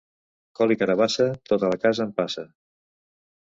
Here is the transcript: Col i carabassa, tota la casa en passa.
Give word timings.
Col 0.59 0.73
i 0.75 0.77
carabassa, 0.79 1.27
tota 1.51 1.71
la 1.75 1.79
casa 1.85 2.09
en 2.09 2.17
passa. 2.23 2.49